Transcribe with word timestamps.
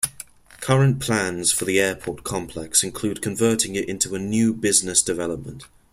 Current 0.61 0.99
plans 0.99 1.51
for 1.51 1.65
the 1.65 1.79
airport 1.79 2.23
complex 2.23 2.83
include 2.83 3.21
converting 3.21 3.75
it 3.75 3.87
into 3.87 4.15
a 4.15 4.19
new 4.19 4.51
business 4.51 4.99
development. 5.03 5.65